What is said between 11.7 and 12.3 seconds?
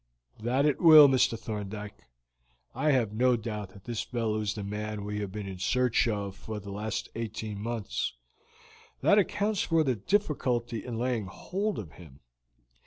of him.